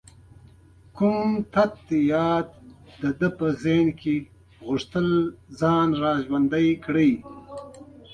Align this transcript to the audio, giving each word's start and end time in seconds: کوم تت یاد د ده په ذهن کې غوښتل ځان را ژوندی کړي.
کوم 0.97 1.29
تت 1.53 1.75
یاد 2.11 2.47
د 3.01 3.03
ده 3.19 3.29
په 3.37 3.45
ذهن 3.63 3.87
کې 3.99 4.15
غوښتل 4.65 5.07
ځان 5.59 5.87
را 6.01 6.13
ژوندی 6.25 6.69
کړي. 6.85 7.11